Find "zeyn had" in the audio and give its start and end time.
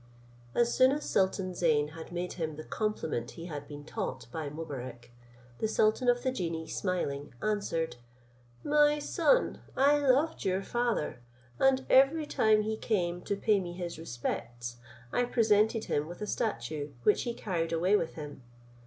1.53-2.11